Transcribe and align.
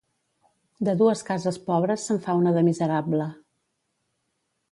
De 0.87 0.95
dues 1.01 1.21
cases 1.27 1.59
pobres 1.67 2.07
se'n 2.09 2.23
fa 2.25 2.35
una 2.41 2.55
de 2.57 2.65
miserable. 2.71 3.27